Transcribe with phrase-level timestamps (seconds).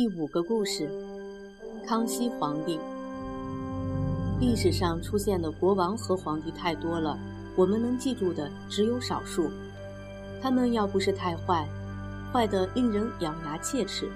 [0.00, 0.90] 第五个故事：
[1.86, 2.80] 康熙皇帝。
[4.40, 7.18] 历史上出现的国王和皇帝太多了，
[7.54, 9.50] 我们能记住的只有少数。
[10.40, 11.68] 他们要不是太坏，
[12.32, 14.10] 坏的令人咬牙切齿，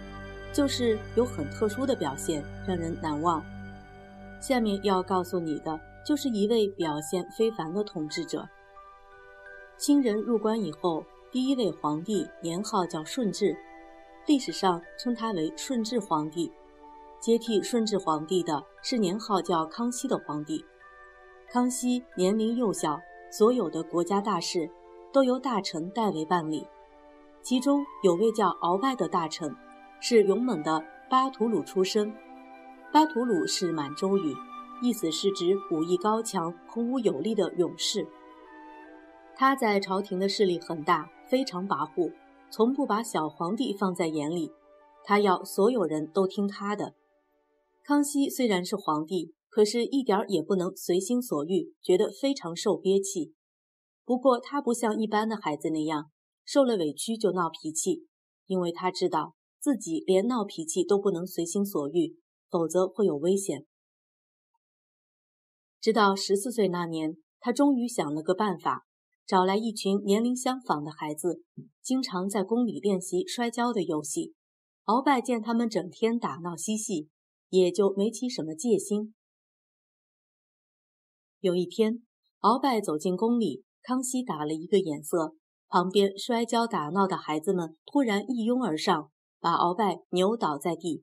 [0.54, 3.44] 就是有很特殊的表现，让人难忘。
[4.40, 8.48] 下面要告诉你的，就是一位表现非凡的统治者。
[9.76, 13.54] 清人入关以后，第一位皇帝年号叫顺治。
[14.26, 16.50] 历史上称他为顺治皇帝，
[17.20, 20.64] 接替顺治皇帝的是年号叫康熙的皇帝。
[21.50, 22.98] 康熙年龄幼小，
[23.30, 24.70] 所有的国家大事
[25.12, 26.66] 都由大臣代为办理。
[27.42, 29.54] 其中有位叫鳌拜的大臣，
[30.00, 32.10] 是勇猛的巴图鲁出身。
[32.90, 34.34] 巴图鲁是满洲语，
[34.80, 38.06] 意思是指武艺高强、孔武有力的勇士。
[39.36, 42.10] 他在朝廷的势力很大，非常跋扈。
[42.54, 44.52] 从不把小皇帝放在眼里，
[45.02, 46.94] 他要所有人都听他的。
[47.82, 53.34] 康熙虽然是皇帝，可是一点也不能随心所欲，觉得非常受憋气。
[54.04, 56.12] 不过他不像一般的孩子那样，
[56.44, 58.06] 受了委屈就闹脾气，
[58.46, 63.66] 因为他知道自己连闹脾气都不能随心所欲，否则会有危险。
[65.80, 68.86] 直到十四岁那年，他终于想了个办法。
[69.26, 71.42] 找来一群年龄相仿的孩子，
[71.82, 74.34] 经常在宫里练习摔跤的游戏。
[74.84, 77.08] 鳌拜见他们整天打闹嬉戏，
[77.48, 79.14] 也就没起什么戒心。
[81.40, 82.02] 有一天，
[82.40, 85.34] 鳌拜走进宫里，康熙打了一个眼色，
[85.68, 91.02] 旁边摔跤打闹的孩子们突然一拥而上，把鳌拜扭倒在地。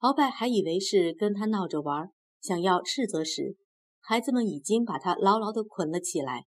[0.00, 2.10] 鳌拜还以为是跟他闹着玩，
[2.42, 3.56] 想要斥责时，
[4.00, 6.44] 孩子们已经把他牢牢地捆了起来。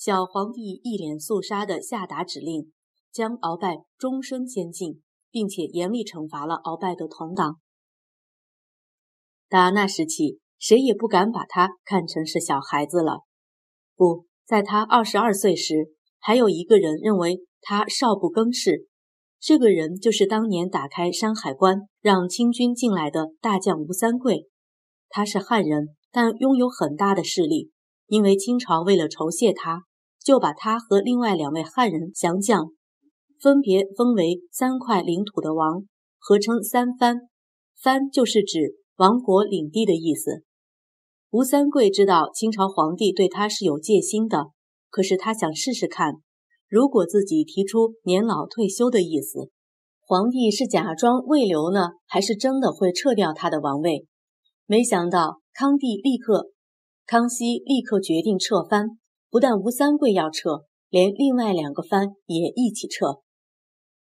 [0.00, 2.72] 小皇帝一脸肃杀地下达指令，
[3.12, 7.60] 将鳌拜终身监禁，并且严厉惩罚了鳌拜的同党。
[9.46, 13.24] 打那时起，谁也不敢把他看成是小孩子了。
[13.94, 18.86] 不在他二十二岁时，还有一个人认为他少不更事。
[19.38, 24.48] 这个人就是当年打开山海关让清军进来的大将吴三桂。
[25.10, 27.70] 他是汉人，但拥有很大的势力，
[28.06, 29.84] 因为清朝为了酬谢他。
[30.30, 32.70] 就把他和另外两位汉人降将，
[33.40, 35.82] 分别封为三块领土的王，
[36.20, 37.22] 合称三藩。
[37.82, 40.44] 藩就是指王国领地的意思。
[41.30, 44.52] 吴三桂知道清朝皇帝对他是有戒心的，
[44.88, 46.14] 可是他想试试看，
[46.68, 49.50] 如果自己提出年老退休的意思，
[49.98, 54.06] 皇帝是假装未留呢，还是真的会撤掉他的王位？
[54.66, 56.52] 没想到康帝立刻，
[57.04, 58.99] 康熙立刻决定撤藩。
[59.30, 63.20] 不但吴三桂要撤，连另外两个藩也一起撤。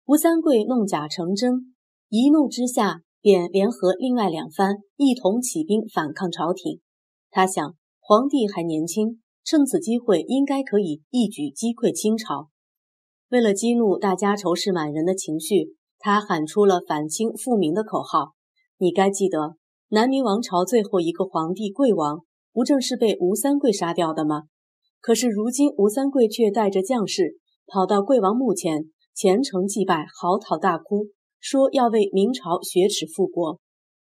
[0.06, 1.76] 吴三桂弄假成真，
[2.10, 6.82] 一怒之下便联合另外两藩一同起兵反抗朝廷。
[7.30, 12.50] 他想，皇帝还年轻，趁此机会应该可以一举击溃清朝。
[13.30, 18.34] 为了激怒大家仇视满人的情绪，他喊出了反清复明的口号。
[18.80, 19.58] 你该记得，
[19.90, 22.22] 南明王朝最后一个皇帝贵王，
[22.52, 24.46] 不正是被吴三桂杀掉的吗？
[25.04, 27.36] 可是如今，吴三桂却带着将士
[27.68, 31.08] 跑到贵王墓前，虔诚祭拜，嚎啕大哭，
[31.42, 33.60] 说要为明朝雪耻复国。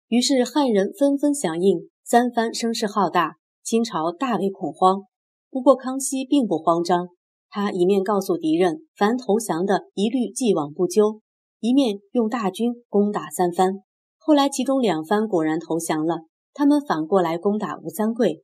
[0.09, 5.03] 于是汉人纷纷响应，三藩声势浩大，清朝大为恐慌。
[5.49, 7.07] 不过康熙并不慌张，
[7.49, 11.21] 他一面告诉敌人，凡投降的一律既往不咎，
[11.61, 13.75] 一面用大军攻打三藩。
[14.17, 18.43] 后来其中两藩果然投降了，他们反过来攻打吴三桂，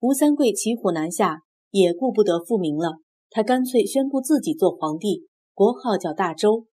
[0.00, 1.42] 吴三桂骑虎难下。
[1.74, 2.98] 也顾不得复明了，
[3.30, 6.66] 他干脆宣布自己做皇帝，国号叫大周。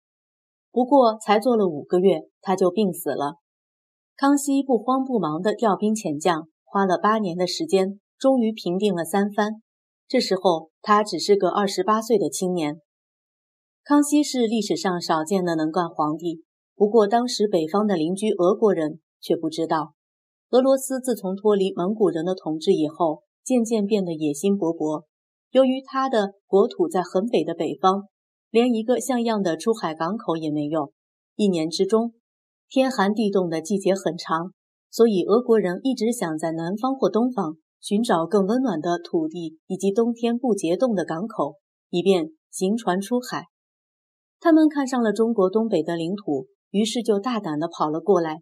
[0.70, 3.36] 不过才做了五个月，他就病死了。
[4.14, 9.62] 康熙不慌不忙地调兵遣将，花了八年的时间，终于平定了三藩。
[10.06, 12.82] 这时候他只是个二十八岁的青年。
[13.82, 16.44] 康熙是历史上少见的能干皇帝。
[16.76, 19.94] 不过当时北方的邻居俄国人却不知道，
[20.50, 23.22] 俄罗斯自从脱离蒙古人的统治以后。
[23.44, 25.04] 渐渐变得野心勃勃。
[25.50, 28.04] 由于他的国土在很北的北方，
[28.50, 30.92] 连一个像样的出海港口也没有。
[31.34, 32.12] 一年之中，
[32.68, 34.52] 天寒地冻的季节很长，
[34.90, 41.56] 所以俄国人一直想在南方或东方寻找更温暖的土地以及冬天不结冻的港口，
[41.88, 43.46] 以便行船出海。
[44.38, 48.38] 他们看上了中国东北的领土，于是就大胆地跑了过来。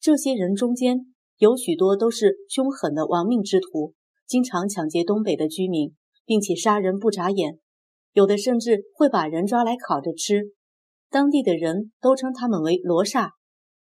[0.00, 1.06] 这些人中间
[1.38, 3.94] 有许多都是凶狠的亡命之徒。
[4.32, 5.94] 经常抢劫东北的居民，
[6.24, 7.58] 并且杀人不眨眼，
[8.14, 10.44] 有的甚至会把人抓来烤着吃。
[11.10, 13.32] 当地的人都称他们为罗刹。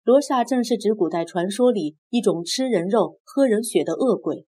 [0.03, 4.45] 罗刹正是指古代传说里一种吃人肉、喝人血的恶鬼。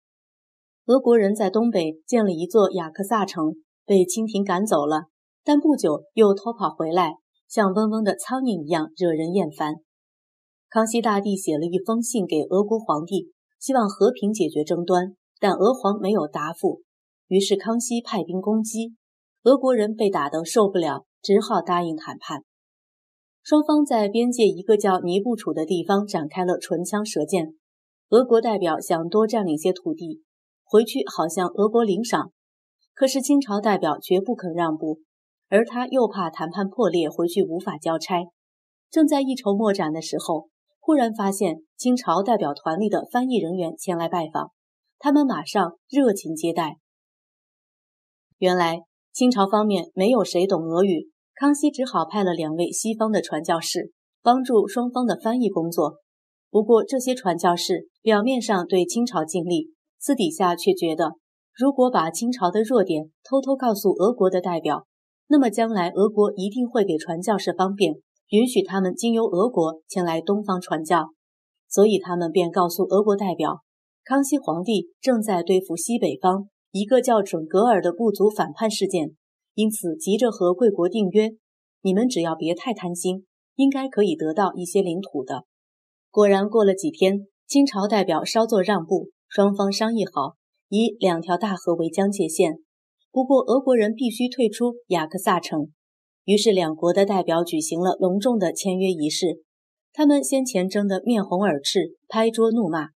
[0.85, 3.55] 俄国人在东北建了一座雅克萨城，
[3.85, 5.07] 被清廷赶走了，
[5.43, 7.15] 但不久又偷跑回来，
[7.49, 9.73] 像嗡嗡的苍蝇一样惹人厌烦。
[10.69, 16.81] 康熙大帝写了一封信给俄国皇帝，希望和平解决争端，但俄皇没有答复。
[17.27, 18.95] 于是康熙派兵攻击，
[19.43, 22.43] 俄国人被打得受不了，只好答应谈判。
[23.41, 27.55] 双方在边界一个叫尼布楚的地方展开了唇枪舌剑。
[28.09, 30.23] 俄国代表想多占领些土地，
[30.63, 32.31] 回去好向俄国领赏，
[32.93, 35.01] 可是清朝代表绝不肯让步，
[35.47, 38.25] 而他又怕谈判破裂，回去无法交差。
[38.89, 40.49] 正在一筹莫展的时候，
[40.79, 44.51] 忽然发现清朝代表团里的翻译人员前来拜访，
[44.99, 46.77] 他们马上热情接待。
[48.37, 48.81] 原来
[49.11, 51.09] 清朝方面没有谁懂俄语。
[51.35, 55.99] 康熙只好派了两位西方的传教士帮助双方的翻译工作。
[56.51, 61.13] 不过，这些传教士表面上对清朝尽力，私底下却觉得，
[61.55, 64.85] 如果把清朝的弱点偷偷告诉俄国的代表，
[65.27, 67.93] 那么将来俄国一定会给传教士方便，
[68.31, 71.11] 允许他们经由俄国前来东方传教。
[71.69, 73.61] 所以，他们便告诉俄国代表，
[74.09, 79.11] 康熙皇帝正在对付西北方一个叫准格尔的部族反叛事件。
[79.53, 81.33] 因此，急着和贵国订约，
[81.83, 85.43] 你们只要别太贪心，应该可以得到一些领土的。
[86.09, 90.37] 果然，过了几天，清朝代表稍作让步，双方商议好，
[90.69, 92.55] 以两条大河为疆界线。
[93.11, 95.67] 不过，俄国人必须退出雅克萨城。
[96.25, 99.43] 于是，两国的代表举行了隆重的签约仪式。
[99.93, 102.87] 他们先前争得面红耳赤，拍桌怒骂，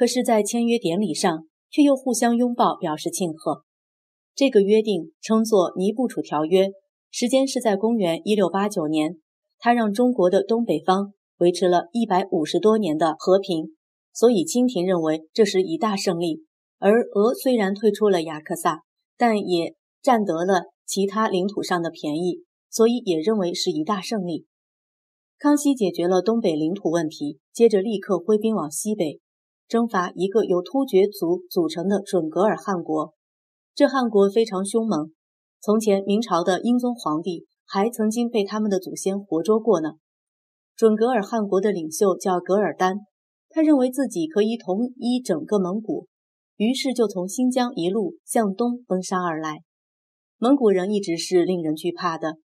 [0.00, 3.64] 可是，在签约典礼上，却又互相拥抱，表示庆贺。
[4.34, 6.68] 这个约定称作《尼布楚条约》，
[7.10, 9.18] 时间是在公元一六八九年。
[9.58, 13.76] 它让中国的东北方维持了一百五十多年的和平，
[14.14, 16.44] 所以清廷认为这是一大胜利。
[16.78, 18.80] 而俄虽然退出了雅克萨，
[19.18, 24.46] 但也占得了其他领土上的便宜，所以也认为是一大胜利。
[25.38, 29.20] 康熙解决了东北领土问题，接着立刻挥兵往西北，
[29.70, 33.14] 征伐一个由突厥族组成的准噶尔汗国。
[33.72, 35.12] 这汗国非常凶猛，
[35.60, 39.90] 从前明朝的英宗皇帝还曾经被他们的祖先活捉过呢。
[40.74, 42.96] 准噶尔汗国的领袖叫噶尔丹，
[43.48, 46.08] 他认为自己可以统一整个蒙古，
[46.56, 49.58] 于是就从新疆一路向东奔杀而来。
[50.38, 52.38] 蒙古人一直是令人惧怕的，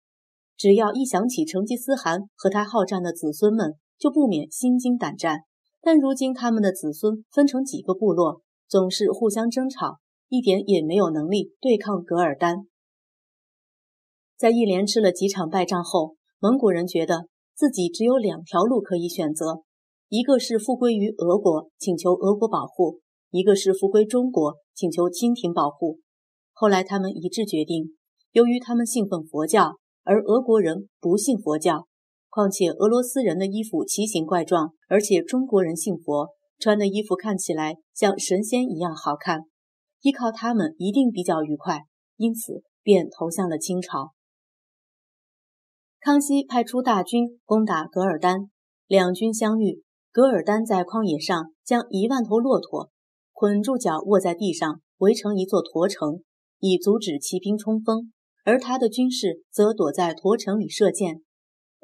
[0.58, 5.38] 只要一想起成吉思汗和他好战的子孙们，就不免心惊胆战。
[5.84, 9.98] 但如今他们的子孙分成几个部落，总是互相争吵。
[10.30, 12.66] 一点也没有能力对抗噶尔丹。
[14.36, 19.62] 在一连吃了几场败仗后，蒙古人觉得自己只有两条路可以选择：
[20.08, 26.00] 一个是复归于俄国，请求俄国保护；一个是复归中国，请求清廷保护。
[26.52, 27.94] 后来他们一致决定，
[28.32, 31.86] 由于他们信奉佛教，而俄国人不信佛教，
[32.34, 39.42] 况且俄罗斯人的衣服奇形怪状，而且中国人信佛，穿的衣服看起来像神仙一样好看。
[40.00, 41.82] 依靠他们一定比较愉快，
[42.16, 44.14] 因此便投向了清朝。
[46.00, 48.50] 康熙派出大军攻打噶尔丹，
[48.88, 52.90] 两军相遇，噶尔丹在旷野上将一万头骆驼
[53.32, 56.24] 捆住脚卧在地上，围成一座驼城，
[56.58, 58.12] 以阻止骑兵冲锋，
[58.44, 61.22] 而他的军士则躲在驼城里射箭。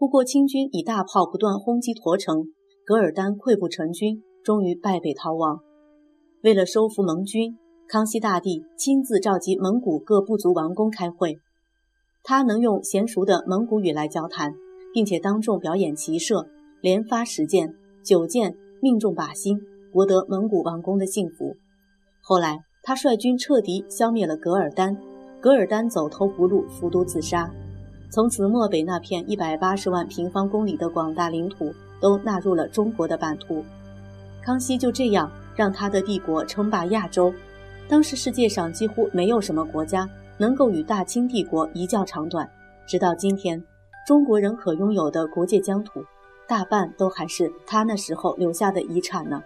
[0.01, 2.47] 不过清军以大炮不断轰击驼城，
[2.87, 5.61] 噶尔丹溃不成军，终于败北逃亡。
[6.43, 7.57] 为了收服盟军。
[7.87, 11.39] 康熙大帝亲自召集蒙古各部族王公开会，
[12.23, 14.55] 他能用娴熟的蒙古语来交谈，
[14.95, 16.47] 并且当众表演骑射，
[16.81, 19.59] 连发十箭，九箭命中靶心，
[19.93, 21.57] 博得蒙古王公的信服。
[22.23, 24.97] 后来，他率军彻底消灭了噶尔丹，
[25.41, 27.53] 噶尔丹走投无路，服毒自杀。
[28.11, 33.65] 从此，漠北那片一百八十万平方公里的广大领土都纳入了中国的版图。
[34.43, 37.33] 康熙就这样让他的帝国称霸亚洲。
[37.89, 42.51] 当时世界上几乎没有什么国家能够与大清帝国一较长短，
[42.85, 43.63] 直到今天，
[44.05, 46.05] 中国人可拥有的国界疆土，
[46.49, 49.41] 大半都还是他那时候留下的遗产呢。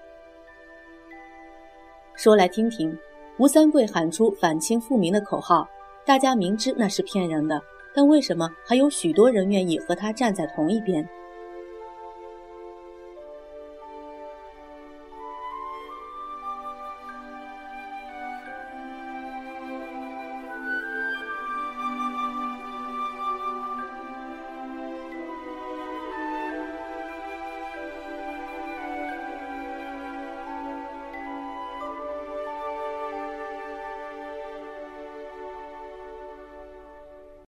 [2.17, 2.97] 说来听听，
[3.39, 5.69] 吴三桂喊出反清复明的口号，
[6.07, 7.61] 大家明知那是骗人的，
[7.95, 11.09] 但为什么还有许多人愿意和他站在同一边？